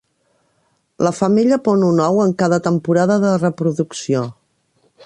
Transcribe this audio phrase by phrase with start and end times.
[1.07, 4.27] La femella pon un ou en cada temporada de reproducció.